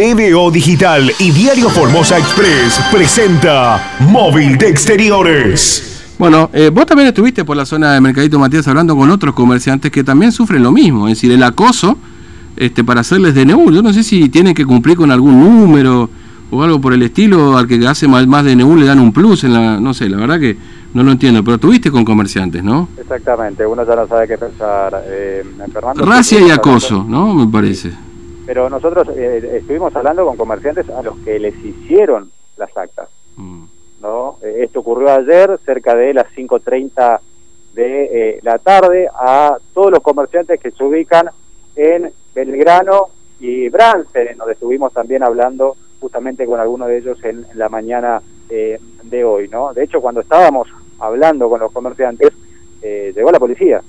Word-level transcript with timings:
TVO 0.00 0.50
Digital 0.50 1.12
y 1.18 1.30
Diario 1.30 1.68
Formosa 1.68 2.16
Express 2.16 2.80
presenta 2.90 3.98
Móvil 4.08 4.56
de 4.56 4.70
Exteriores. 4.70 6.14
Bueno, 6.18 6.48
eh, 6.54 6.70
vos 6.72 6.86
también 6.86 7.08
estuviste 7.08 7.44
por 7.44 7.54
la 7.54 7.66
zona 7.66 7.92
de 7.92 8.00
Mercadito 8.00 8.38
Matías 8.38 8.66
hablando 8.66 8.96
con 8.96 9.10
otros 9.10 9.34
comerciantes 9.34 9.90
que 9.92 10.02
también 10.02 10.32
sufren 10.32 10.62
lo 10.62 10.72
mismo, 10.72 11.06
es 11.06 11.16
decir, 11.18 11.30
el 11.32 11.42
acoso 11.42 11.98
este, 12.56 12.82
para 12.82 13.02
hacerles 13.02 13.34
DNU. 13.34 13.70
Yo 13.72 13.82
no 13.82 13.92
sé 13.92 14.02
si 14.02 14.30
tienen 14.30 14.54
que 14.54 14.64
cumplir 14.64 14.96
con 14.96 15.10
algún 15.10 15.38
número 15.38 16.08
o 16.50 16.62
algo 16.62 16.80
por 16.80 16.94
el 16.94 17.02
estilo, 17.02 17.58
al 17.58 17.68
que 17.68 17.86
hace 17.86 18.08
más, 18.08 18.26
más 18.26 18.42
DNU 18.42 18.76
le 18.76 18.86
dan 18.86 19.00
un 19.00 19.12
plus, 19.12 19.44
en 19.44 19.52
la, 19.52 19.78
no 19.80 19.92
sé, 19.92 20.08
la 20.08 20.16
verdad 20.16 20.40
que 20.40 20.56
no 20.94 21.02
lo 21.02 21.12
entiendo, 21.12 21.44
pero 21.44 21.58
tuviste 21.58 21.90
con 21.90 22.06
comerciantes, 22.06 22.64
¿no? 22.64 22.88
Exactamente, 22.98 23.66
uno 23.66 23.86
ya 23.86 23.96
no 23.96 24.08
sabe 24.08 24.26
qué 24.26 24.38
pensar. 24.38 25.04
Eh, 25.06 25.44
Fernando, 25.70 26.06
Racia 26.06 26.40
y 26.40 26.50
acoso, 26.50 27.04
¿no? 27.06 27.34
Me 27.34 27.46
parece. 27.52 27.92
Pero 28.50 28.68
nosotros 28.68 29.06
eh, 29.16 29.58
estuvimos 29.58 29.94
hablando 29.94 30.26
con 30.26 30.36
comerciantes 30.36 30.90
a 30.90 31.02
los 31.02 31.16
que 31.18 31.38
les 31.38 31.54
hicieron 31.64 32.32
las 32.56 32.76
actas. 32.76 33.08
Mm. 33.36 33.62
¿no? 34.02 34.38
Eh, 34.42 34.62
esto 34.64 34.80
ocurrió 34.80 35.12
ayer, 35.12 35.56
cerca 35.64 35.94
de 35.94 36.12
las 36.12 36.26
5.30 36.34 37.20
de 37.74 38.08
eh, 38.12 38.40
la 38.42 38.58
tarde, 38.58 39.08
a 39.14 39.56
todos 39.72 39.92
los 39.92 40.00
comerciantes 40.00 40.58
que 40.58 40.72
se 40.72 40.82
ubican 40.82 41.30
en 41.76 42.12
Belgrano 42.34 43.10
y 43.38 43.68
Brance, 43.68 44.34
donde 44.36 44.54
estuvimos 44.54 44.92
también 44.92 45.22
hablando 45.22 45.76
justamente 46.00 46.44
con 46.44 46.58
algunos 46.58 46.88
de 46.88 46.98
ellos 46.98 47.22
en, 47.22 47.46
la 47.54 47.68
mañana 47.68 48.20
de 48.48 49.24
hoy. 49.24 49.46
¿no? 49.46 49.72
De 49.72 49.84
hecho, 49.84 50.00
cuando 50.00 50.22
estábamos 50.22 50.66
hablando 50.98 51.48
con 51.48 51.60
los 51.60 51.70
comerciantes, 51.70 52.30
llegó 52.82 53.30
la 53.30 53.38
policía 53.38 53.80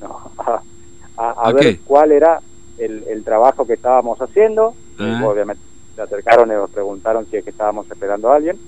a, 1.16 1.52
ver 1.52 1.80
cuál 1.80 2.12
era 2.12 2.40
el, 2.78 3.24
trabajo 3.24 3.66
que 3.66 3.74
estábamos 3.74 4.20
haciendo. 4.20 4.74
Obviamente 4.98 5.62
se 5.96 6.02
acercaron 6.02 6.50
y 6.50 6.52
nos 6.52 6.70
preguntaron 6.70 7.26
si 7.26 7.38
es 7.38 7.44
que 7.44 7.50
estábamos 7.50 7.90
esperando 7.90 8.30
a 8.30 8.36
alguien. 8.36 8.58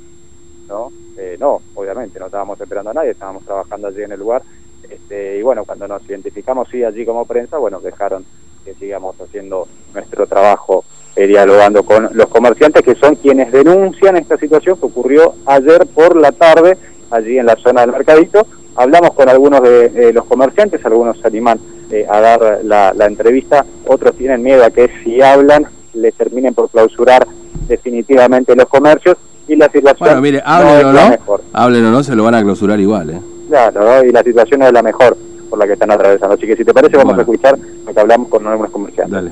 No, 0.66 0.90
eh, 1.16 1.36
no, 1.38 1.60
obviamente 1.74 2.18
no 2.18 2.26
estábamos 2.26 2.60
esperando 2.60 2.90
a 2.90 2.94
nadie, 2.94 3.10
estábamos 3.10 3.44
trabajando 3.44 3.88
allí 3.88 4.02
en 4.02 4.12
el 4.12 4.18
lugar. 4.18 4.42
Este, 4.88 5.38
y 5.38 5.42
bueno, 5.42 5.64
cuando 5.64 5.86
nos 5.86 6.02
identificamos 6.08 6.68
sí 6.70 6.82
allí 6.84 7.04
como 7.04 7.26
prensa, 7.26 7.58
bueno, 7.58 7.80
dejaron 7.80 8.24
que 8.64 8.74
sigamos 8.74 9.20
haciendo 9.20 9.68
nuestro 9.94 10.26
trabajo 10.26 10.84
eh, 11.16 11.26
dialogando 11.26 11.82
con 11.84 12.10
los 12.12 12.28
comerciantes 12.28 12.82
que 12.82 12.94
son 12.94 13.16
quienes 13.16 13.50
denuncian 13.52 14.16
esta 14.16 14.36
situación 14.36 14.78
que 14.78 14.86
ocurrió 14.86 15.34
ayer 15.46 15.86
por 15.86 16.16
la 16.16 16.32
tarde 16.32 16.76
allí 17.10 17.38
en 17.38 17.46
la 17.46 17.56
zona 17.56 17.82
del 17.82 17.92
mercadito. 17.92 18.46
Hablamos 18.76 19.12
con 19.12 19.28
algunos 19.28 19.60
de 19.62 20.12
los 20.12 20.24
comerciantes, 20.26 20.84
algunos 20.84 21.18
se 21.18 21.26
animan 21.26 21.58
eh, 21.90 22.06
a 22.08 22.20
dar 22.20 22.60
la, 22.64 23.06
entrevista, 23.06 23.64
otros 23.86 24.16
tienen 24.16 24.42
miedo 24.42 24.64
a 24.64 24.70
que 24.70 24.90
si 25.02 25.22
hablan 25.22 25.66
les 25.94 26.14
terminen 26.14 26.54
por 26.54 26.70
clausurar 26.70 27.26
definitivamente 27.66 28.54
los 28.54 28.66
comercios 28.66 29.16
y 29.46 29.56
la 29.56 29.66
situación 29.66 30.08
bueno, 30.08 30.20
mire, 30.20 30.42
no 30.46 30.76
es 30.76 30.94
la 30.94 31.10
mejor. 31.10 31.42
Hablen 31.52 31.86
o 31.86 31.90
no, 31.90 32.02
se 32.02 32.14
lo 32.14 32.24
van 32.24 32.34
a 32.34 32.42
clausurar 32.42 32.78
igual. 32.78 33.10
¿eh? 33.10 33.20
Claro, 33.48 34.04
y 34.04 34.12
la 34.12 34.22
situación 34.22 34.60
no 34.60 34.66
es 34.66 34.72
la 34.72 34.82
mejor 34.82 35.16
por 35.48 35.58
la 35.58 35.66
que 35.66 35.72
están 35.72 35.90
atravesando. 35.90 36.34
Así 36.34 36.46
que 36.46 36.56
si 36.56 36.64
te 36.64 36.74
parece, 36.74 36.96
vamos 36.96 37.16
a 37.16 37.22
escuchar 37.22 37.58
lo 37.58 37.94
que 37.94 38.00
hablamos 38.00 38.28
con 38.28 38.46
algunos 38.46 38.70
comerciantes. 38.70 39.12
Dale. 39.12 39.30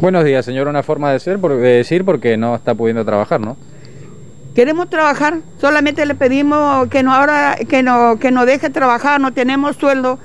Buenos 0.00 0.24
días, 0.24 0.44
señor. 0.46 0.66
Una 0.66 0.82
forma 0.82 1.12
de 1.12 1.20
ser, 1.20 1.38
de 1.38 1.56
decir, 1.56 2.06
porque 2.06 2.38
no 2.38 2.54
está 2.54 2.74
pudiendo 2.74 3.04
trabajar, 3.04 3.40
¿no? 3.40 3.58
Queremos 4.54 4.88
trabajar, 4.90 5.38
solamente 5.60 6.04
le 6.06 6.14
pedimos 6.14 6.88
que 6.88 7.02
no 7.02 7.14
ahora 7.14 7.56
que 7.68 7.84
no 7.84 8.18
que 8.18 8.32
nos 8.32 8.46
deje 8.46 8.68
trabajar, 8.68 9.20
no 9.20 9.32
tenemos 9.32 9.76
sueldo 9.76 10.18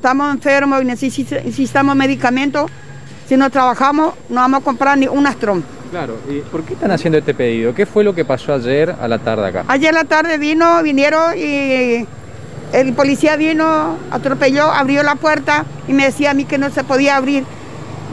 estamos 0.00 0.34
enfermos 0.34 0.80
y 0.80 0.86
necesitamos 0.86 1.94
medicamentos, 1.94 2.70
si 3.28 3.36
no 3.36 3.50
trabajamos 3.50 4.14
no 4.30 4.36
vamos 4.36 4.62
a 4.62 4.64
comprar 4.64 4.96
ni 4.96 5.06
un 5.06 5.26
astrón. 5.26 5.62
Claro, 5.90 6.16
¿y 6.26 6.38
por 6.38 6.64
qué 6.64 6.72
están 6.72 6.90
haciendo 6.90 7.18
este 7.18 7.34
pedido? 7.34 7.74
¿Qué 7.74 7.84
fue 7.84 8.02
lo 8.02 8.14
que 8.14 8.24
pasó 8.24 8.54
ayer 8.54 8.96
a 8.98 9.06
la 9.06 9.18
tarde 9.18 9.48
acá? 9.48 9.64
Ayer 9.68 9.90
a 9.90 9.98
la 9.98 10.04
tarde 10.04 10.38
vino, 10.38 10.82
vinieron 10.82 11.36
y 11.36 12.06
el 12.72 12.94
policía 12.94 13.36
vino, 13.36 13.98
atropelló, 14.10 14.72
abrió 14.72 15.02
la 15.02 15.16
puerta 15.16 15.66
y 15.86 15.92
me 15.92 16.06
decía 16.06 16.30
a 16.30 16.34
mí 16.34 16.46
que 16.46 16.56
no 16.56 16.70
se 16.70 16.82
podía 16.82 17.16
abrir. 17.16 17.44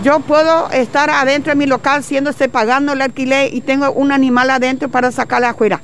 Yo 0.03 0.19
puedo 0.19 0.69
estar 0.71 1.09
adentro 1.09 1.51
de 1.51 1.55
mi 1.55 1.67
local 1.67 2.03
siéndose 2.03 2.49
pagando 2.49 2.91
el 2.93 3.01
alquiler 3.01 3.53
y 3.53 3.61
tengo 3.61 3.93
un 3.93 4.11
animal 4.11 4.49
adentro 4.49 4.89
para 4.89 5.13
sacarle 5.13 5.47
afuera. 5.47 5.79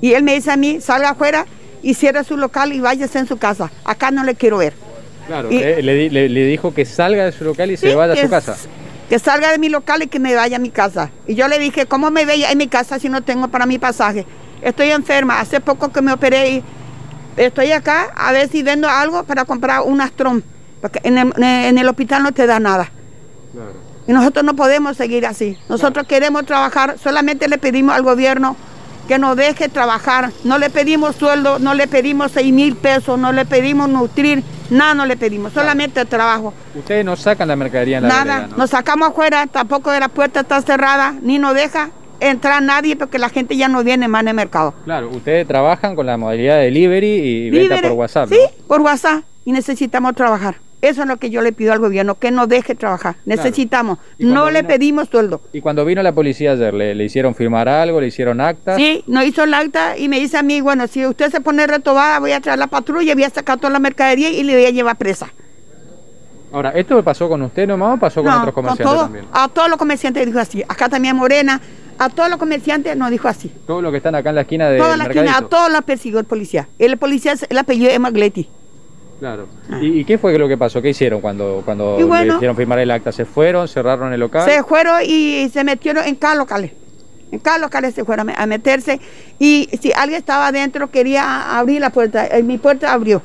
Y 0.00 0.14
él 0.14 0.22
me 0.22 0.36
dice 0.36 0.52
a 0.52 0.56
mí, 0.56 0.80
salga 0.80 1.10
afuera 1.10 1.44
y 1.82 1.92
cierre 1.92 2.24
su 2.24 2.38
local 2.38 2.72
y 2.72 2.80
váyase 2.80 3.18
en 3.18 3.26
su 3.26 3.36
casa. 3.36 3.70
Acá 3.84 4.10
no 4.10 4.24
le 4.24 4.36
quiero 4.36 4.56
ver. 4.56 4.83
Claro, 5.26 5.48
le, 5.50 6.46
dijo 6.46 6.74
que 6.74 6.84
salga 6.84 7.24
de 7.24 7.32
su 7.32 7.44
local 7.44 7.70
y 7.70 7.76
se 7.76 7.94
vaya 7.94 8.12
a 8.12 8.16
su 8.16 8.28
casa. 8.28 8.56
Que 9.08 9.18
salga 9.18 9.50
de 9.50 9.58
mi 9.58 9.68
local 9.68 10.02
y 10.02 10.06
que 10.06 10.18
me 10.18 10.34
vaya 10.34 10.56
a 10.56 10.60
mi 10.60 10.70
casa. 10.70 11.10
Y 11.26 11.34
yo 11.34 11.48
le 11.48 11.58
dije, 11.58 11.86
¿cómo 11.86 12.10
me 12.10 12.24
veía 12.24 12.50
en 12.50 12.58
mi 12.58 12.68
casa 12.68 12.98
si 12.98 13.08
no 13.08 13.22
tengo 13.22 13.48
para 13.48 13.66
mi 13.66 13.78
pasaje? 13.78 14.26
Estoy 14.62 14.90
enferma, 14.90 15.40
hace 15.40 15.60
poco 15.60 15.92
que 15.92 16.00
me 16.00 16.12
operé 16.12 16.50
y 16.50 16.64
estoy 17.36 17.72
acá 17.72 18.12
a 18.14 18.32
ver 18.32 18.48
si 18.48 18.62
vendo 18.62 18.88
algo 18.88 19.24
para 19.24 19.44
comprar 19.44 19.82
un 19.82 20.00
astrón, 20.00 20.42
porque 20.80 21.00
en 21.02 21.78
el, 21.78 21.88
hospital 21.88 22.22
no 22.22 22.32
te 22.32 22.46
da 22.46 22.60
nada. 22.60 22.90
Y 24.06 24.12
nosotros 24.12 24.44
no 24.44 24.54
podemos 24.54 24.96
seguir 24.96 25.26
así. 25.26 25.58
Nosotros 25.68 26.06
queremos 26.06 26.44
trabajar, 26.46 26.96
solamente 26.98 27.48
le 27.48 27.58
pedimos 27.58 27.94
al 27.94 28.02
gobierno 28.02 28.56
que 29.08 29.18
nos 29.18 29.36
deje 29.36 29.68
trabajar. 29.68 30.30
No 30.44 30.58
le 30.58 30.70
pedimos 30.70 31.16
sueldo, 31.16 31.58
no 31.58 31.74
le 31.74 31.86
pedimos 31.86 32.32
seis 32.32 32.52
mil 32.52 32.76
pesos, 32.76 33.18
no 33.18 33.32
le 33.32 33.44
pedimos 33.44 33.88
nutrir, 33.88 34.42
nada 34.74 34.94
no 34.94 35.06
le 35.06 35.16
pedimos, 35.16 35.52
solamente 35.52 36.00
el 36.00 36.06
trabajo. 36.06 36.52
Ustedes 36.74 37.04
no 37.04 37.16
sacan 37.16 37.48
la 37.48 37.56
mercadería 37.56 37.98
en 37.98 38.04
la 38.04 38.24
Nada, 38.24 38.48
nos 38.56 38.70
sacamos 38.70 39.08
afuera, 39.10 39.46
tampoco 39.46 39.90
de 39.90 40.00
la 40.00 40.08
puerta 40.08 40.40
está 40.40 40.60
cerrada, 40.62 41.14
ni 41.22 41.38
nos 41.38 41.54
deja 41.54 41.90
entrar 42.20 42.62
nadie 42.62 42.96
porque 42.96 43.18
la 43.18 43.28
gente 43.28 43.56
ya 43.56 43.68
no 43.68 43.82
viene 43.84 44.08
más 44.08 44.22
en 44.22 44.28
el 44.28 44.34
mercado. 44.34 44.74
Claro, 44.84 45.10
ustedes 45.10 45.46
trabajan 45.46 45.94
con 45.94 46.06
la 46.06 46.16
modalidad 46.16 46.56
de 46.56 46.64
delivery 46.64 47.06
y 47.06 47.50
venta 47.50 47.80
por 47.80 47.92
WhatsApp. 47.92 48.28
Sí, 48.28 48.40
por 48.66 48.80
WhatsApp 48.80 49.24
y 49.44 49.52
necesitamos 49.52 50.14
trabajar. 50.14 50.56
Eso 50.84 51.00
es 51.00 51.08
lo 51.08 51.16
que 51.16 51.30
yo 51.30 51.40
le 51.40 51.52
pido 51.52 51.72
al 51.72 51.78
gobierno, 51.78 52.18
que 52.18 52.30
nos 52.30 52.46
deje 52.46 52.74
trabajar. 52.74 53.16
Necesitamos. 53.24 53.98
No 54.18 54.50
le 54.50 54.64
pedimos 54.64 55.08
sueldo. 55.08 55.40
¿Y 55.54 55.62
cuando 55.62 55.82
vino 55.86 56.02
la 56.02 56.12
policía 56.12 56.52
ayer, 56.52 56.74
¿le, 56.74 57.02
hicieron 57.02 57.34
firmar 57.34 57.70
algo? 57.70 58.02
¿Le 58.02 58.08
hicieron 58.08 58.38
acta? 58.38 58.76
Sí, 58.76 59.02
nos 59.06 59.24
hizo 59.24 59.44
el 59.44 59.54
acta 59.54 59.96
y 59.96 60.08
me 60.10 60.20
dice 60.20 60.36
a 60.36 60.42
mí, 60.42 60.60
bueno, 60.60 60.86
si 60.86 61.06
usted 61.06 61.30
se 61.30 61.40
pone 61.40 61.66
retobada, 61.66 62.18
voy 62.20 62.32
a 62.32 62.40
traer 62.42 62.58
la 62.58 62.66
patrulla, 62.66 63.14
voy 63.14 63.24
a 63.24 63.30
sacar 63.30 63.56
toda 63.56 63.70
la 63.70 63.78
mercadería 63.78 64.28
y 64.28 64.42
le 64.42 64.54
voy 64.54 64.66
a 64.66 64.70
llevar 64.70 64.98
presa. 64.98 65.32
Ahora, 66.52 66.68
¿esto 66.72 67.02
pasó 67.02 67.30
con 67.30 67.40
usted 67.40 67.66
nomás 67.66 67.96
o 67.96 67.98
pasó 67.98 68.22
con 68.22 68.34
otros 68.34 68.54
comerciantes 68.54 68.98
también? 68.98 69.24
A 69.32 69.48
todos 69.48 69.70
los 69.70 69.78
comerciantes 69.78 70.26
dijo 70.26 70.38
así. 70.38 70.62
Acá 70.68 70.90
también 70.90 71.16
Morena, 71.16 71.62
a 71.98 72.10
todos 72.10 72.28
los 72.28 72.38
comerciantes 72.38 72.94
nos 72.94 73.10
dijo 73.10 73.26
así. 73.26 73.50
Todos 73.66 73.82
los 73.82 73.90
que 73.90 73.96
están 73.96 74.14
acá 74.14 74.28
en 74.28 74.34
la 74.34 74.42
esquina 74.42 74.68
de 74.68 74.76
Toda 74.76 74.98
la 74.98 75.04
esquina, 75.04 75.38
a 75.38 75.48
todos 75.48 75.72
los 75.72 75.82
persiguió 75.82 76.18
el 76.18 76.26
policía. 76.26 76.68
El 76.78 76.98
policía, 76.98 77.34
el 77.48 77.56
apellido 77.56 77.90
es 77.90 77.98
Magletti. 77.98 78.50
Claro. 79.24 79.48
Ah. 79.70 79.78
¿Y, 79.80 80.04
qué 80.04 80.18
fue 80.18 80.36
lo 80.38 80.46
que 80.46 80.58
pasó? 80.58 80.82
¿Qué 80.82 80.90
hicieron 80.90 81.22
cuando, 81.22 81.62
cuando 81.64 81.96
le 81.98 82.26
hicieron 82.26 82.54
firmar 82.54 82.78
el 82.80 82.90
acta? 82.90 83.10
¿Se 83.10 83.24
fueron? 83.24 83.66
¿Cerraron 83.66 84.12
el 84.12 84.20
local? 84.20 84.44
Se 84.44 84.62
fueron 84.64 85.00
y 85.02 85.48
se 85.50 85.64
metieron 85.64 86.04
en 86.04 86.14
cada 86.16 86.34
locales. 86.34 86.72
En 87.32 87.38
cada 87.38 87.56
locales 87.56 87.94
se 87.94 88.04
fueron 88.04 88.28
a 88.36 88.44
meterse. 88.44 89.00
Y 89.38 89.70
si 89.80 89.94
alguien 89.94 90.18
estaba 90.18 90.48
adentro, 90.48 90.90
quería 90.90 91.58
abrir 91.58 91.80
la 91.80 91.88
puerta. 91.88 92.26
En 92.26 92.46
mi 92.46 92.58
puerta 92.58 92.92
abrió. 92.92 93.22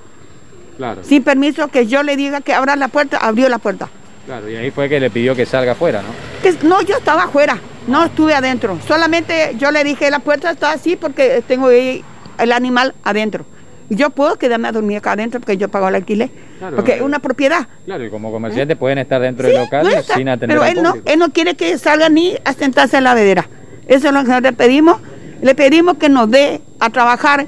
Claro. 0.78 1.04
Sin 1.04 1.22
permiso 1.22 1.68
que 1.68 1.86
yo 1.86 2.02
le 2.02 2.16
diga 2.16 2.40
que 2.40 2.54
abra 2.54 2.78
la 2.78 2.88
puerta, 2.88 3.18
abrió 3.18 3.50
la 3.50 3.58
puerta. 3.58 3.90
Claro, 4.26 4.50
y 4.50 4.56
ahí 4.56 4.72
fue 4.72 4.88
que 4.88 5.02
le 5.02 5.10
pidió 5.10 5.36
que 5.36 5.46
salga 5.46 5.74
afuera, 5.74 6.02
¿no? 6.02 6.70
no, 6.70 6.82
yo 6.82 6.96
estaba 6.96 7.24
afuera, 7.24 7.60
no 7.88 8.06
estuve 8.06 8.34
adentro. 8.34 8.80
Solamente 8.88 9.56
yo 9.58 9.70
le 9.70 9.84
dije, 9.84 10.10
la 10.10 10.20
puerta 10.20 10.52
está 10.52 10.72
así 10.72 10.96
porque 10.96 11.44
tengo 11.46 11.70
el 11.70 12.52
animal 12.54 12.96
adentro. 13.04 13.46
Yo 13.90 14.12
puedo 14.12 14.36
quedarme 14.38 14.68
a 14.68 14.72
dormir 14.72 14.98
acá 14.98 15.14
adentro 15.14 15.40
porque 15.40 15.58
yo 15.58 15.68
pago 15.70 15.88
el 15.88 15.96
alquiler. 15.96 16.30
porque 16.76 16.96
es 16.96 17.02
una 17.02 17.20
propiedad. 17.20 17.68
Claro, 17.86 18.06
y 18.06 18.10
como 18.10 18.32
comerciantes 18.32 18.78
pueden 18.78 19.00
estar 19.00 19.22
dentro 19.22 19.48
del 19.48 19.58
local 19.58 19.88
sin 20.16 20.30
atender 20.30 20.58
Pero 20.58 20.70
él 20.70 20.84
no, 20.84 20.96
él 21.06 21.20
no 21.20 21.30
quiere 21.32 21.56
que 21.56 21.78
salga 21.78 22.10
ni 22.10 22.36
a 22.46 22.54
sentarse 22.54 22.98
en 22.98 23.04
la 23.06 23.14
vedera. 23.14 23.48
Eso 23.88 24.08
es 24.08 24.14
lo 24.14 24.24
que 24.24 24.42
le 24.42 24.54
pedimos. 24.54 24.98
Le 25.42 25.56
pedimos 25.56 25.98
que 25.98 26.10
nos 26.10 26.30
dé 26.30 26.62
a 26.80 26.90
trabajar 26.90 27.48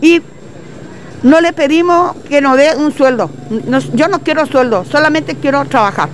y 0.00 0.22
no 1.22 1.40
le 1.40 1.52
pedimos 1.52 2.16
que 2.28 2.40
nos 2.40 2.56
dé 2.56 2.76
un 2.76 2.92
sueldo. 2.92 3.30
yo 3.94 4.08
no 4.08 4.20
quiero 4.20 4.46
sueldo, 4.46 4.84
solamente 4.84 5.34
quiero 5.34 5.64
trabajar. 5.64 6.08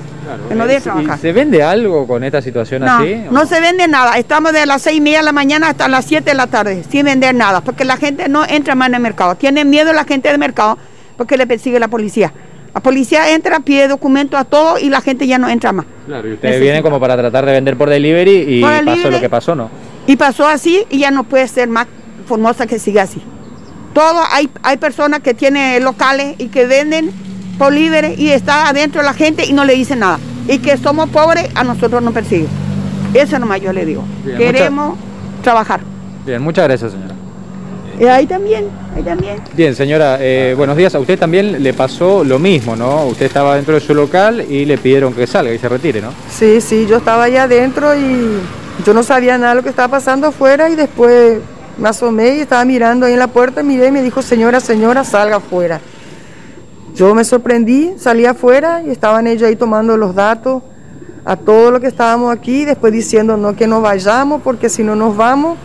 ¿Se 1.21 1.33
vende 1.33 1.63
algo 1.63 2.07
con 2.07 2.25
esta 2.25 2.41
situación 2.43 2.83
así? 2.83 3.23
No 3.31 3.47
se 3.47 3.61
vende 3.61 3.89
nada. 3.89 4.19
Estamos 4.19 4.53
de 4.53 4.67
las 4.67 4.83
seis 4.83 4.99
y 4.99 5.01
media 5.01 5.19
de 5.19 5.25
la 5.25 5.33
mañana 5.33 5.69
hasta 5.69 5.89
las 5.89 6.05
7 6.05 6.31
de 6.31 6.35
la 6.35 6.47
tarde 6.47 6.85
sin 6.89 7.05
vender 7.05 7.35
nada, 7.35 7.61
porque 7.61 7.85
la 7.85 7.97
gente 7.97 8.29
no 8.29 8.45
entra 8.45 8.75
más 8.75 8.89
en 8.89 8.95
el 8.95 9.01
mercado. 9.01 9.35
Tiene 9.35 9.65
miedo 9.65 9.93
la 9.93 10.05
gente 10.05 10.29
del 10.29 10.39
mercado 10.39 10.79
porque 11.17 11.37
le 11.37 11.47
persigue 11.47 11.79
la 11.79 11.89
policía. 11.89 12.33
La 12.75 12.81
policía 12.81 13.33
entra, 13.33 13.61
pide 13.61 13.87
documentos 13.87 14.39
a 14.39 14.45
todo 14.45 14.79
y 14.79 14.91
la 14.91 15.01
gente 15.01 15.27
ya 15.27 15.39
no 15.39 15.49
entra 15.49 15.73
más. 15.73 15.87
Claro, 16.07 16.29
y 16.29 16.33
ustedes 16.33 16.61
vienen 16.61 16.83
como 16.83 16.99
para 16.99 17.17
tratar 17.17 17.47
de 17.47 17.53
vender 17.53 17.77
por 17.79 17.89
delivery 17.89 18.59
y 18.59 18.63
pasó 18.63 19.11
lo 19.11 19.21
que 19.21 19.31
pasó, 19.31 19.55
¿no? 19.55 19.71
Y 20.07 20.17
pasó 20.17 20.47
así 20.47 20.85
y 20.91 20.99
ya 20.99 21.11
no 21.11 21.25
puede 21.25 21.47
ser 21.47 21.69
más 21.69 21.87
formosa 22.27 22.67
que 22.67 22.79
siga 22.79 23.03
así. 23.03 23.23
Todo, 23.93 24.23
hay, 24.33 24.51
hay 24.63 24.77
personas 24.77 25.21
que 25.21 25.35
tienen 25.35 25.85
locales 25.85 26.35
y 26.39 26.49
que 26.49 26.67
venden 26.67 27.13
por 27.59 27.73
libre 27.73 28.15
y 28.17 28.31
está 28.31 28.69
adentro 28.69 29.03
la 29.03 29.15
gente 29.15 29.45
y 29.47 29.53
no 29.53 29.65
le 29.65 29.75
dice 29.75 29.97
nada. 29.97 30.19
Y 30.49 30.59
que 30.59 30.77
somos 30.77 31.09
pobres, 31.11 31.49
a 31.55 31.65
nosotros 31.65 32.03
nos 32.03 32.13
persiguen. 32.13 32.49
Eso 33.15 33.39
nomás 33.39 33.61
yo 33.61 33.73
le 33.73 33.87
digo. 33.87 34.05
Queremos 34.37 34.99
trabajar. 35.43 35.81
Bien, 36.27 36.43
muchas 36.43 36.65
gracias, 36.65 36.93
señora. 36.93 37.15
Y 37.99 38.07
ahí 38.07 38.27
también, 38.27 38.65
ahí 38.97 39.03
también. 39.03 39.37
Bien, 39.55 39.75
señora, 39.75 40.19
eh, 40.21 40.55
buenos 40.57 40.77
días. 40.77 40.95
A 40.95 40.99
usted 40.99 41.19
también 41.19 41.63
le 41.63 41.73
pasó 41.73 42.25
lo 42.25 42.41
mismo, 42.41 42.75
¿no? 42.75 43.07
Usted 43.07 43.27
estaba 43.27 43.55
dentro 43.55 43.75
de 43.75 43.81
su 43.81 43.95
local 43.95 44.45
y 44.49 44.65
le 44.65 44.79
pidieron 44.79 45.13
que 45.15 45.27
salga 45.27 45.53
y 45.53 45.59
se 45.59 45.69
retire, 45.69 46.01
¿no? 46.01 46.09
Sí, 46.29 46.61
sí, 46.61 46.87
yo 46.89 46.97
estaba 46.97 47.25
allá 47.25 47.45
adentro 47.45 47.95
y 47.95 48.39
yo 48.85 48.95
no 48.95 49.05
sabía 49.05 49.39
nada 49.39 49.51
de 49.51 49.57
lo 49.57 49.63
que 49.63 49.69
estaba 49.69 49.89
pasando 49.89 50.29
afuera 50.29 50.69
y 50.71 50.75
después 50.75 51.39
me 51.79 51.89
asomé 51.89 52.37
y 52.37 52.41
estaba 52.41 52.65
mirando 52.65 53.07
ahí 53.07 53.13
en 53.13 53.19
la 53.21 53.29
puerta, 53.29 53.63
miré 53.63 53.89
y 53.89 53.93
me 53.93 54.03
dijo, 54.03 54.23
señora, 54.23 54.59
señora, 54.59 55.05
salga 55.05 55.37
afuera. 55.37 55.81
Yo 56.95 57.13
me 57.13 57.25
sorprendí, 57.25 57.95
salí 57.99 58.25
afuera 58.25 58.83
y 58.87 58.91
estaban 58.91 59.27
ellos 59.27 59.49
ahí 59.49 59.57
tomando 59.57 59.97
los 59.97 60.15
datos 60.15 60.63
a 61.25 61.37
todo 61.37 61.73
lo 61.73 61.81
que 61.81 61.89
estábamos 61.89 62.33
aquí, 62.33 62.65
después 62.65 62.93
diciendo 62.93 63.37
no 63.37 63.57
que 63.57 63.67
no 63.67 63.81
vayamos, 63.81 64.43
porque 64.43 64.69
si 64.69 64.85
no 64.85 64.95
nos 64.95 65.17
vamos, 65.17 65.59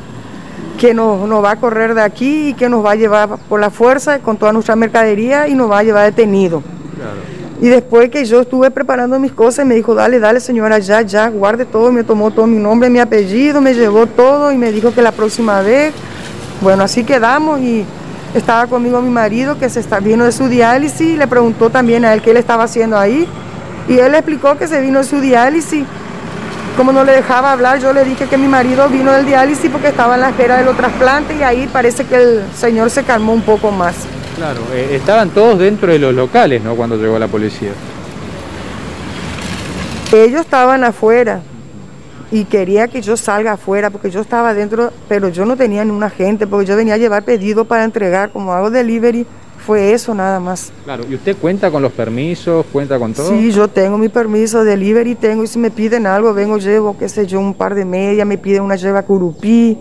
que 0.80 0.94
nos, 0.94 1.28
nos, 1.28 1.44
va 1.44 1.52
a 1.52 1.56
correr 1.58 1.94
de 1.94 2.02
aquí 2.02 2.50
y 2.50 2.54
que 2.54 2.68
nos 2.68 2.84
va 2.84 2.92
a 2.92 2.96
llevar 2.96 3.38
por 3.48 3.60
la 3.60 3.70
fuerza 3.70 4.20
con 4.20 4.38
toda 4.38 4.54
nuestra 4.54 4.76
mercadería 4.76 5.48
y 5.48 5.54
nos 5.54 5.70
va 5.70 5.80
a 5.80 5.84
llevar 5.84 6.06
detenido. 6.06 6.64
Y 7.62 7.68
después 7.68 8.10
que 8.10 8.24
yo 8.26 8.40
estuve 8.40 8.72
preparando 8.72 9.20
mis 9.20 9.34
cosas, 9.34 9.66
me 9.66 9.76
dijo, 9.76 9.94
dale, 9.94 10.20
dale 10.20 10.40
señora, 10.40 10.80
ya, 10.80 11.02
ya, 11.02 11.30
guarde 11.30 11.66
todo, 11.66 11.92
me 11.92 12.04
tomó 12.04 12.32
todo 12.32 12.48
mi 12.48 12.58
nombre, 12.58 12.90
mi 12.90 13.00
apellido, 13.00 13.62
me 13.62 13.76
llevó 13.76 14.08
todo 14.08 14.52
y 14.52 14.58
me 14.58 14.72
dijo 14.72 14.94
que 14.94 15.02
la 15.02 15.12
próxima 15.12 15.62
vez, 15.62 15.94
bueno, 16.62 16.84
así 16.84 17.04
quedamos 17.04 17.60
y 17.60 17.86
estaba 18.34 18.68
conmigo 18.68 19.02
mi 19.02 19.10
marido 19.10 19.58
que 19.58 19.70
se 19.70 19.80
está, 19.80 20.00
vino 20.00 20.26
de 20.26 20.32
su 20.32 20.48
diálisis, 20.48 21.02
y 21.02 21.18
le 21.18 21.28
preguntó 21.28 21.70
también 21.70 22.06
a 22.06 22.14
él 22.14 22.22
qué 22.22 22.32
él 22.32 22.38
estaba 22.38 22.64
haciendo 22.66 22.98
ahí 22.98 23.28
y 23.88 23.98
él 23.98 24.12
le 24.12 24.20
explicó 24.20 24.56
que 24.56 24.68
se 24.68 24.80
vino 24.82 25.00
de 25.00 25.06
su 25.06 25.20
diálisis. 25.20 25.84
Como 26.78 26.92
no 26.92 27.04
le 27.04 27.12
dejaba 27.12 27.52
hablar, 27.52 27.80
yo 27.80 27.92
le 27.92 28.06
dije 28.06 28.28
que 28.28 28.38
mi 28.38 28.48
marido 28.48 28.88
vino 28.88 29.12
del 29.12 29.26
diálisis 29.26 29.70
porque 29.70 29.88
estaba 29.90 30.16
en 30.16 30.22
la 30.22 30.30
espera 30.30 30.58
de 30.58 30.64
los 30.64 30.78
trasplantes 30.78 31.38
y 31.38 31.44
ahí 31.44 31.68
parece 31.74 32.06
que 32.06 32.16
el 32.16 32.44
señor 32.56 32.90
se 32.90 33.04
calmó 33.04 33.34
un 33.34 33.42
poco 33.42 33.72
más. 33.72 33.96
Claro, 34.36 34.62
eh, 34.72 34.90
estaban 34.92 35.32
todos 35.32 35.60
dentro 35.60 35.92
de 35.92 36.00
los 36.00 36.14
locales, 36.14 36.64
¿no? 36.64 36.76
Cuando 36.76 36.96
llegó 36.96 37.20
la 37.20 37.28
policía. 37.28 37.72
Ellos 40.14 40.42
estaban 40.42 40.84
afuera 40.84 41.42
y 42.32 42.46
quería 42.46 42.88
que 42.88 43.02
yo 43.02 43.18
salga 43.18 43.54
afuera 43.54 43.90
porque 43.90 44.12
yo 44.12 44.22
estaba 44.22 44.54
dentro, 44.54 44.92
pero 45.08 45.30
yo 45.30 45.46
no 45.46 45.58
tenía 45.58 45.84
ni 45.84 45.92
un 45.92 46.04
agente 46.04 46.48
porque 46.48 46.66
yo 46.66 46.76
venía 46.76 46.94
a 46.94 46.98
llevar 46.98 47.24
pedido 47.24 47.66
para 47.66 47.84
entregar, 47.84 48.32
como 48.32 48.54
hago 48.54 48.70
delivery, 48.70 49.26
fue 49.66 49.94
eso 49.94 50.14
nada 50.14 50.40
más. 50.40 50.72
Claro, 50.84 51.04
¿y 51.10 51.16
usted 51.16 51.36
cuenta 51.38 51.70
con 51.72 51.82
los 51.82 51.92
permisos, 51.92 52.66
cuenta 52.72 52.98
con 52.98 53.14
todo? 53.14 53.30
Sí, 53.30 53.52
yo 53.52 53.68
tengo 53.68 53.98
mi 53.98 54.10
permiso 54.10 54.64
de 54.64 54.72
delivery, 54.72 55.16
tengo, 55.16 55.44
y 55.44 55.48
si 55.48 55.60
me 55.60 55.72
piden 55.72 56.06
algo, 56.08 56.34
vengo, 56.34 56.58
llevo, 56.58 56.98
qué 56.98 57.10
sé 57.10 57.26
yo, 57.26 57.40
un 57.40 57.54
par 57.54 57.76
de 57.76 57.86
medias, 57.86 58.26
me 58.26 58.38
piden 58.38 58.64
una 58.64 58.76
lleva 58.76 59.02
curupí, 59.04 59.78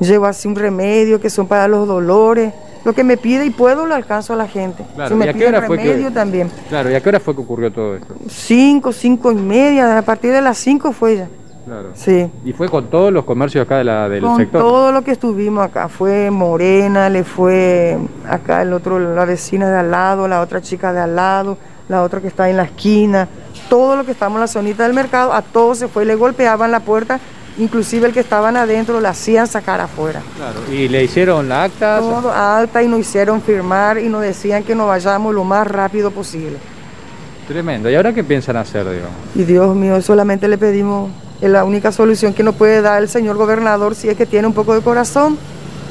llevo 0.00 0.26
así 0.26 0.48
un 0.48 0.56
remedio 0.56 1.20
que 1.20 1.30
son 1.30 1.46
para 1.46 1.68
los 1.68 1.86
dolores 1.86 2.52
lo 2.84 2.94
que 2.94 3.04
me 3.04 3.16
pide 3.16 3.44
y 3.44 3.50
puedo 3.50 3.84
lo 3.86 3.94
alcanzo 3.94 4.32
a 4.32 4.36
la 4.36 4.46
gente. 4.48 4.84
Claro, 4.94 5.16
me 5.16 5.26
¿y 5.26 5.28
a 5.28 5.34
qué 5.34 5.46
hora 5.46 5.62
fue 5.62 5.78
que, 5.78 6.10
también. 6.10 6.50
Claro, 6.68 6.90
¿y 6.90 6.94
a 6.94 7.00
qué 7.02 7.08
hora 7.08 7.20
fue 7.20 7.34
que 7.34 7.42
ocurrió 7.42 7.70
todo 7.70 7.96
esto? 7.96 8.14
Cinco, 8.28 8.92
cinco 8.92 9.30
y 9.30 9.34
media, 9.34 9.98
a 9.98 10.02
partir 10.02 10.32
de 10.32 10.40
las 10.40 10.56
cinco 10.56 10.92
fue 10.92 11.16
ya. 11.16 11.28
Claro. 11.68 11.90
Sí. 11.94 12.30
¿Y 12.44 12.52
fue 12.52 12.68
con 12.68 12.86
todos 12.86 13.12
los 13.12 13.24
comercios 13.24 13.64
acá 13.64 13.78
de 13.78 13.84
la, 13.84 14.08
del 14.08 14.24
sector? 14.36 14.62
Con 14.62 14.70
todo 14.70 14.92
lo 14.92 15.02
que 15.02 15.12
estuvimos 15.12 15.64
acá. 15.64 15.88
Fue 15.88 16.30
Morena, 16.30 17.08
le 17.10 17.24
fue 17.24 17.98
acá 18.26 18.62
el 18.62 18.72
otro, 18.72 18.98
la 18.98 19.24
vecina 19.24 19.70
de 19.70 19.78
al 19.78 19.90
lado, 19.90 20.26
la 20.26 20.40
otra 20.40 20.62
chica 20.62 20.92
de 20.92 21.00
al 21.00 21.14
lado, 21.14 21.58
la 21.88 22.02
otra 22.02 22.20
que 22.20 22.28
está 22.28 22.48
en 22.48 22.56
la 22.56 22.64
esquina. 22.64 23.28
Todo 23.68 23.96
lo 23.96 24.04
que 24.04 24.12
estamos 24.12 24.36
en 24.36 24.40
la 24.40 24.46
zonita 24.46 24.84
del 24.84 24.94
mercado, 24.94 25.32
a 25.32 25.42
todos 25.42 25.78
se 25.78 25.88
fue, 25.88 26.04
le 26.06 26.14
golpeaban 26.14 26.70
la 26.70 26.80
puerta 26.80 27.20
inclusive 27.58 28.06
el 28.06 28.12
que 28.12 28.20
estaban 28.20 28.56
adentro 28.56 29.00
la 29.00 29.10
hacían 29.10 29.46
sacar 29.46 29.80
afuera. 29.80 30.22
Claro, 30.36 30.60
¿y 30.72 30.88
le 30.88 31.04
hicieron 31.04 31.48
la 31.48 31.64
acta? 31.64 31.98
Todo 31.98 32.32
acta 32.32 32.82
y 32.82 32.88
nos 32.88 33.00
hicieron 33.00 33.42
firmar 33.42 33.98
y 33.98 34.08
nos 34.08 34.22
decían 34.22 34.62
que 34.62 34.74
nos 34.74 34.88
vayamos 34.88 35.34
lo 35.34 35.44
más 35.44 35.66
rápido 35.66 36.10
posible. 36.10 36.58
Tremendo, 37.46 37.90
¿y 37.90 37.94
ahora 37.94 38.12
qué 38.12 38.22
piensan 38.22 38.56
hacer, 38.56 38.84
Dios? 38.84 39.08
Y 39.34 39.42
Dios 39.44 39.74
mío, 39.74 40.00
solamente 40.02 40.46
le 40.48 40.58
pedimos, 40.58 41.10
es 41.40 41.50
la 41.50 41.64
única 41.64 41.92
solución 41.92 42.34
que 42.34 42.42
nos 42.42 42.54
puede 42.54 42.82
dar 42.82 43.02
el 43.02 43.08
señor 43.08 43.36
gobernador 43.36 43.94
si 43.94 44.08
es 44.08 44.16
que 44.16 44.26
tiene 44.26 44.46
un 44.46 44.54
poco 44.54 44.74
de 44.74 44.80
corazón 44.80 45.38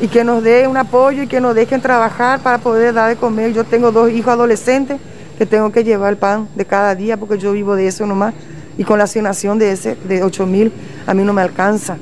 y 0.01 0.07
que 0.07 0.23
nos 0.23 0.43
dé 0.43 0.67
un 0.67 0.77
apoyo 0.77 1.23
y 1.23 1.27
que 1.27 1.39
nos 1.39 1.55
dejen 1.55 1.81
trabajar 1.81 2.39
para 2.41 2.57
poder 2.57 2.93
dar 2.93 3.09
de 3.09 3.15
comer. 3.15 3.53
Yo 3.53 3.63
tengo 3.63 3.91
dos 3.91 4.11
hijos 4.11 4.33
adolescentes 4.33 4.99
que 5.37 5.45
tengo 5.45 5.71
que 5.71 5.83
llevar 5.83 6.11
el 6.11 6.17
pan 6.17 6.47
de 6.55 6.65
cada 6.65 6.95
día 6.95 7.17
porque 7.17 7.37
yo 7.37 7.53
vivo 7.53 7.75
de 7.75 7.87
eso 7.87 8.05
nomás 8.05 8.33
y 8.77 8.83
con 8.83 8.97
la 8.97 9.05
asignación 9.05 9.57
de 9.57 9.71
ese 9.71 9.95
de 9.95 10.23
8 10.23 10.45
mil 10.45 10.71
a 11.05 11.13
mí 11.13 11.23
no 11.23 11.33
me 11.33 11.41
alcanza 11.41 11.97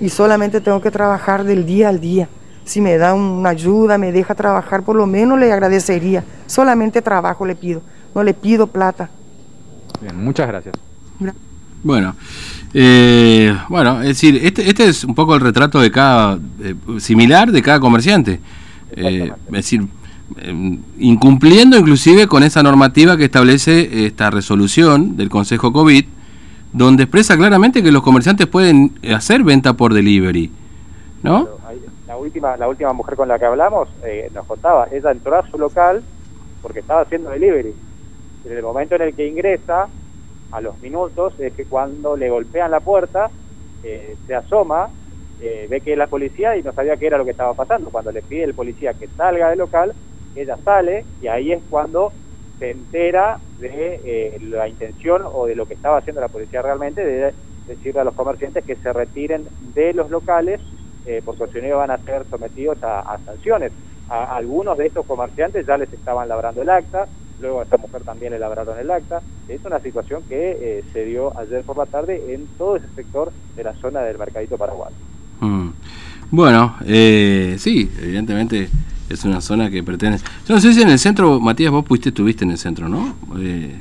y 0.00 0.08
solamente 0.08 0.60
tengo 0.60 0.80
que 0.80 0.90
trabajar 0.90 1.44
del 1.44 1.66
día 1.66 1.88
al 1.88 2.00
día. 2.00 2.28
Si 2.64 2.80
me 2.80 2.98
da 2.98 3.14
una 3.14 3.50
ayuda, 3.50 3.96
me 3.96 4.10
deja 4.10 4.34
trabajar, 4.34 4.82
por 4.82 4.96
lo 4.96 5.06
menos 5.06 5.38
le 5.38 5.52
agradecería. 5.52 6.24
Solamente 6.46 7.00
trabajo 7.00 7.46
le 7.46 7.54
pido, 7.54 7.80
no 8.14 8.24
le 8.24 8.34
pido 8.34 8.66
plata. 8.66 9.08
Bien, 10.00 10.16
muchas 10.16 10.48
gracias. 10.48 10.74
Bueno, 11.86 12.16
eh, 12.74 13.56
bueno, 13.68 14.02
es 14.02 14.08
decir, 14.08 14.40
este, 14.42 14.68
este, 14.68 14.88
es 14.88 15.04
un 15.04 15.14
poco 15.14 15.36
el 15.36 15.40
retrato 15.40 15.80
de 15.80 15.92
cada, 15.92 16.36
eh, 16.60 16.74
similar 16.98 17.52
de 17.52 17.62
cada 17.62 17.78
comerciante. 17.78 18.40
Eh, 18.90 19.30
es 19.46 19.52
decir, 19.52 19.86
em, 20.38 20.80
incumpliendo 20.98 21.78
inclusive 21.78 22.26
con 22.26 22.42
esa 22.42 22.60
normativa 22.64 23.16
que 23.16 23.26
establece 23.26 24.06
esta 24.06 24.30
resolución 24.30 25.16
del 25.16 25.28
Consejo 25.28 25.72
COVID, 25.72 26.06
donde 26.72 27.04
expresa 27.04 27.36
claramente 27.36 27.84
que 27.84 27.92
los 27.92 28.02
comerciantes 28.02 28.48
pueden 28.48 28.98
hacer 29.14 29.44
venta 29.44 29.74
por 29.74 29.94
delivery, 29.94 30.50
¿no? 31.22 31.48
La 32.08 32.16
última, 32.16 32.56
la 32.56 32.66
última 32.66 32.92
mujer 32.92 33.14
con 33.14 33.28
la 33.28 33.38
que 33.38 33.44
hablamos 33.44 33.88
eh, 34.04 34.28
nos 34.34 34.44
contaba, 34.44 34.88
ella 34.90 35.12
entró 35.12 35.38
a 35.38 35.48
su 35.48 35.56
local 35.56 36.02
porque 36.62 36.80
estaba 36.80 37.02
haciendo 37.02 37.30
delivery. 37.30 37.72
En 38.44 38.56
el 38.56 38.62
momento 38.64 38.96
en 38.96 39.02
el 39.02 39.14
que 39.14 39.28
ingresa, 39.28 39.86
a 40.50 40.60
los 40.60 40.80
minutos, 40.80 41.34
es 41.38 41.52
que 41.52 41.66
cuando 41.66 42.16
le 42.16 42.30
golpean 42.30 42.70
la 42.70 42.80
puerta, 42.80 43.30
eh, 43.82 44.16
se 44.26 44.34
asoma, 44.34 44.90
eh, 45.40 45.66
ve 45.68 45.80
que 45.80 45.92
es 45.92 45.98
la 45.98 46.06
policía 46.06 46.56
y 46.56 46.62
no 46.62 46.72
sabía 46.72 46.96
qué 46.96 47.06
era 47.06 47.18
lo 47.18 47.24
que 47.24 47.32
estaba 47.32 47.54
pasando. 47.54 47.90
Cuando 47.90 48.12
le 48.12 48.22
pide 48.22 48.44
el 48.44 48.54
policía 48.54 48.94
que 48.94 49.08
salga 49.08 49.50
del 49.50 49.58
local, 49.58 49.94
ella 50.34 50.56
sale 50.64 51.04
y 51.20 51.28
ahí 51.28 51.52
es 51.52 51.62
cuando 51.68 52.12
se 52.58 52.70
entera 52.70 53.38
de 53.58 54.00
eh, 54.04 54.38
la 54.40 54.68
intención 54.68 55.22
o 55.30 55.46
de 55.46 55.54
lo 55.54 55.66
que 55.66 55.74
estaba 55.74 55.98
haciendo 55.98 56.20
la 56.20 56.28
policía 56.28 56.62
realmente, 56.62 57.04
de 57.04 57.34
decirle 57.66 58.00
a 58.00 58.04
los 58.04 58.14
comerciantes 58.14 58.64
que 58.64 58.76
se 58.76 58.92
retiren 58.92 59.48
de 59.60 59.92
los 59.92 60.10
locales 60.10 60.60
eh, 61.06 61.22
porque 61.24 61.46
si 61.52 61.64
no 61.64 61.76
van 61.76 61.92
a 61.92 61.98
ser 61.98 62.26
sometidos 62.28 62.78
a, 62.82 63.18
sanciones. 63.24 63.72
A, 64.08 64.36
algunos 64.36 64.76
de 64.76 64.86
estos 64.86 65.06
comerciantes 65.06 65.64
ya 65.64 65.78
les 65.78 65.92
estaban 65.92 66.28
labrando 66.28 66.62
el 66.62 66.68
acta, 66.68 67.08
luego 67.40 67.60
a 67.60 67.64
esta 67.64 67.76
mujer 67.76 68.02
también 68.02 68.32
le 68.32 68.38
labraron 68.38 68.78
el 68.78 68.90
acta. 68.90 69.22
Es 69.48 69.64
una 69.64 69.80
situación 69.80 70.22
que 70.28 70.56
eh, 70.60 70.84
se 70.92 71.04
dio 71.04 71.36
ayer 71.38 71.62
por 71.62 71.76
la 71.76 71.86
tarde 71.86 72.34
en 72.34 72.46
todo 72.58 72.76
ese 72.76 72.88
sector 72.94 73.32
de 73.56 73.64
la 73.64 73.74
zona 73.74 74.00
del 74.00 74.18
Mercadito 74.18 74.56
Paraguay. 74.56 74.92
Mm. 75.40 75.68
Bueno, 76.30 76.76
sí, 76.84 77.90
evidentemente 78.02 78.68
es 79.08 79.24
una 79.24 79.40
zona 79.40 79.70
que 79.70 79.82
pertenece. 79.82 80.24
Yo 80.48 80.54
no 80.54 80.60
sé 80.60 80.72
si 80.72 80.82
en 80.82 80.90
el 80.90 80.98
centro, 80.98 81.40
Matías, 81.40 81.70
vos 81.70 81.84
pudiste, 81.84 82.08
estuviste 82.10 82.44
en 82.44 82.50
el 82.50 82.58
centro, 82.58 82.88
¿no? 82.88 83.14
Eh, 83.38 83.78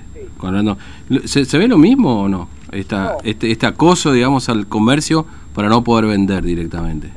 ¿Se, 1.25 1.57
ve 1.57 1.67
lo 1.67 1.77
mismo 1.77 2.23
o 2.23 2.29
no? 2.29 2.49
Esta, 2.71 3.17
Este, 3.23 3.51
este 3.51 3.65
acoso, 3.65 4.11
digamos, 4.11 4.49
al 4.49 4.67
comercio 4.67 5.25
para 5.53 5.69
no 5.69 5.83
poder 5.83 6.05
vender 6.05 6.43
directamente. 6.43 7.09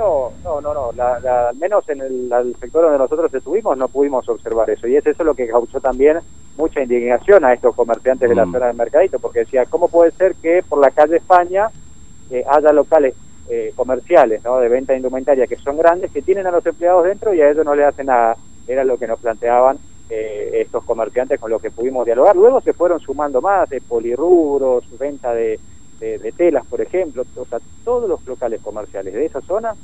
Eh, 0.00 0.34
no, 0.44 0.60
no, 0.60 0.60
no, 0.60 0.92
no. 0.92 1.04
al 1.04 1.56
menos 1.56 1.88
en 1.88 2.00
el, 2.00 2.56
sector 2.58 2.82
donde 2.82 2.98
nosotros 2.98 3.32
estuvimos 3.32 3.76
no 3.76 3.88
pudimos 3.88 4.28
observar 4.28 4.70
eso. 4.70 4.86
Y 4.86 4.96
es 4.96 5.06
eso 5.06 5.24
lo 5.24 5.34
que 5.34 5.48
causó 5.48 5.80
también 5.80 6.18
mucha 6.56 6.82
indignación 6.82 7.44
a 7.44 7.52
estos 7.52 7.74
comerciantes 7.74 8.28
de 8.28 8.34
la 8.34 8.46
mm. 8.46 8.52
zona 8.52 8.66
del 8.66 8.76
mercadito, 8.76 9.18
porque 9.18 9.40
decía, 9.40 9.66
¿cómo 9.66 9.88
puede 9.88 10.10
ser 10.12 10.34
que 10.36 10.62
por 10.68 10.80
la 10.80 10.90
calle 10.90 11.16
España 11.16 11.70
eh, 12.30 12.44
haya 12.48 12.72
locales 12.72 13.14
eh, 13.48 13.72
comerciales 13.76 14.42
¿no? 14.44 14.58
de 14.58 14.68
venta 14.68 14.92
de 14.92 14.98
indumentaria 14.98 15.46
que 15.46 15.56
son 15.56 15.76
grandes, 15.76 16.10
que 16.10 16.22
tienen 16.22 16.46
a 16.46 16.50
los 16.50 16.64
empleados 16.64 17.04
dentro 17.04 17.34
y 17.34 17.40
a 17.40 17.50
ellos 17.50 17.64
no 17.64 17.74
le 17.74 17.84
hacen 17.84 18.06
nada. 18.06 18.36
Era 18.66 18.84
lo 18.84 18.98
que 18.98 19.06
nos 19.06 19.18
planteaban 19.18 19.78
eh, 20.08 20.50
estos 20.54 20.84
comerciantes 20.84 21.38
con 21.40 21.50
los 21.50 21.60
que 21.60 21.70
pudimos 21.70 22.06
dialogar. 22.06 22.36
Luego 22.36 22.60
se 22.60 22.72
fueron 22.72 23.00
sumando 23.00 23.40
más, 23.40 23.68
de 23.68 23.80
polirrubros, 23.80 24.84
venta 24.98 25.32
de, 25.34 25.58
de, 26.00 26.32
telas, 26.36 26.66
por 26.66 26.80
ejemplo. 26.80 27.24
O 27.36 27.44
sea, 27.44 27.60
todos 27.84 28.08
los 28.08 28.24
locales 28.26 28.60
comerciales 28.62 29.14
de 29.14 29.26
esa 29.26 29.40
zona 29.42 29.74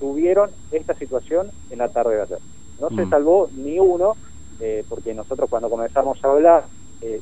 tuvieron 0.00 0.50
esta 0.70 0.94
situación 0.94 1.50
en 1.70 1.78
la 1.78 1.88
tarde 1.88 2.16
de 2.16 2.22
ayer. 2.22 2.38
No 2.80 2.88
se 2.88 3.06
mm. 3.06 3.10
salvó 3.10 3.48
ni 3.54 3.78
uno, 3.78 4.16
eh, 4.60 4.84
porque 4.88 5.14
nosotros 5.14 5.48
cuando 5.48 5.70
comenzamos 5.70 6.22
a 6.24 6.30
hablar, 6.30 6.64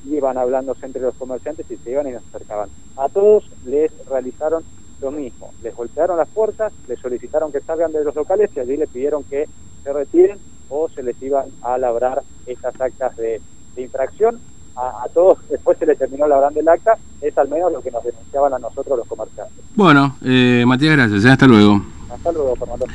iban 0.06 0.36
hablándose 0.36 0.84
entre 0.86 1.02
los 1.02 1.14
comerciantes 1.14 1.70
y 1.70 1.76
se 1.76 1.90
iban 1.90 2.06
y 2.06 2.12
nos 2.12 2.22
acercaban. 2.26 2.68
A 2.96 3.08
todos 3.08 3.50
les 3.64 3.90
realizaron 4.06 4.62
lo 5.00 5.10
mismo. 5.10 5.52
Les 5.62 5.74
golpearon 5.74 6.16
las 6.16 6.28
puertas, 6.28 6.72
les 6.88 6.98
solicitaron 6.98 7.52
que 7.52 7.60
salgan 7.60 7.92
de 7.92 8.04
los 8.04 8.14
locales 8.14 8.50
y 8.54 8.60
allí 8.60 8.76
les 8.76 8.88
pidieron 8.88 9.24
que 9.24 9.48
se 9.82 9.92
retiren 9.92 10.38
o 10.68 10.88
se 10.88 11.02
les 11.02 11.20
iban 11.22 11.46
a 11.62 11.78
labrar 11.78 12.22
estas 12.46 12.78
actas 12.80 13.16
de, 13.16 13.40
infracción. 13.76 14.38
A, 14.80 15.06
todos 15.12 15.38
después 15.48 15.78
se 15.78 15.86
le 15.86 15.96
terminó 15.96 16.26
labrando 16.26 16.60
el 16.60 16.68
acta, 16.68 16.96
es 17.20 17.36
al 17.36 17.48
menos 17.48 17.72
lo 17.72 17.80
que 17.80 17.90
nos 17.90 18.02
denunciaban 18.02 18.54
a 18.54 18.58
nosotros 18.58 18.98
los 18.98 19.06
comerciantes. 19.06 19.64
Bueno, 19.74 20.16
eh, 20.24 20.64
Matías, 20.66 20.96
gracias. 20.96 21.24
¿eh? 21.24 21.30
Hasta 21.30 21.46
luego. 21.46 21.80
Hasta 22.10 22.32
luego, 22.32 22.56
Fernando. 22.56 22.86